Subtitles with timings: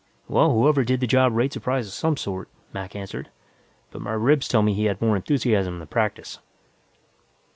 [0.27, 3.29] "Well, whoever did the job rates a prize of some sort," Mac answered,
[3.91, 6.39] "but my ribs tell me he had more enthusiasm than practice."